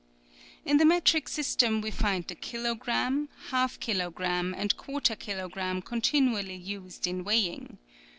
"In 0.65 0.77
the 0.77 0.83
metric 0.83 1.29
system 1.29 1.79
we 1.79 1.91
find 1.91 2.25
the 2.25 2.33
kilo 2.33 2.73
gramme, 2.73 3.29
half 3.51 3.79
kilogramme 3.79 4.51
and 4.57 4.75
quarter 4.75 5.15
kilo 5.15 5.47
gramme 5.47 5.83
continually 5.83 6.55
used 6.55 7.05
in 7.05 7.23
weighing. 7.23 7.77